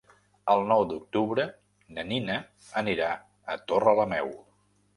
[0.53, 1.45] El nou d'octubre
[1.99, 2.39] na Nina
[2.83, 3.13] anirà
[3.57, 4.37] a Torrelameu.